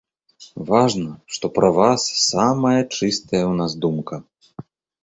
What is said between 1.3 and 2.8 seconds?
што пра вас самая